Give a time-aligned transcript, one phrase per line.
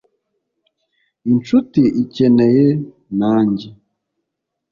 [1.31, 2.61] inshuti ikeneye
[3.19, 3.69] nanjye